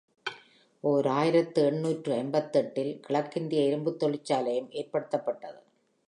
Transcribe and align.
ஓர் 0.83 1.07
ஆயிரத்து 1.07 1.65
எண்ணூற்று 1.65 2.13
ஐம்பத்தெட்டு 2.13 2.81
இல் 2.81 2.99
கிழக்கிந்திய 2.99 3.65
இரும்புத் 3.65 3.99
தொழிற்சாலையும் 3.99 4.71
ஏற்படுத்தப்பட்டது. 4.71 5.59